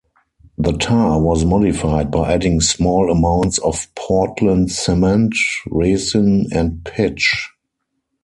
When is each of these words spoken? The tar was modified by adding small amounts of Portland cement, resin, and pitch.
The 0.57 0.71
tar 0.79 1.21
was 1.21 1.45
modified 1.45 2.09
by 2.09 2.33
adding 2.33 2.59
small 2.59 3.11
amounts 3.11 3.59
of 3.59 3.85
Portland 3.93 4.71
cement, 4.71 5.35
resin, 5.67 6.47
and 6.51 6.83
pitch. 6.83 7.51